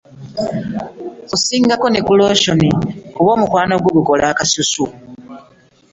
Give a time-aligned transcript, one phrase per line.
[1.35, 2.59] Osingako ne ku lotion
[3.15, 4.85] kuba omukwano gwo gukola akasusu.